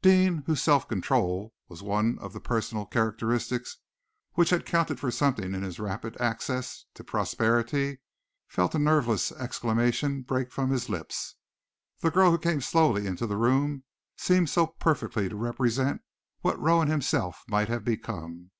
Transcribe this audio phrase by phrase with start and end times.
[0.00, 3.76] Deane, whose self control was one of the personal characteristics
[4.32, 7.98] which had counted for something in his rapid access to prosperity,
[8.48, 11.34] felt a nerveless exclamation break from his lips.
[12.00, 13.84] The girl who came so slowly into the room
[14.16, 16.00] seemed so perfectly to represent
[16.40, 18.52] what Rowan himself might have become.